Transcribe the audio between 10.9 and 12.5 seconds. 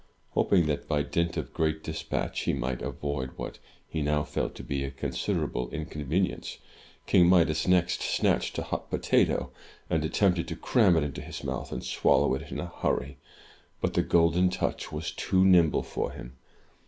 it into his mouth, and swallow